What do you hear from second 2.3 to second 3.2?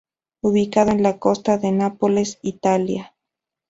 Italia.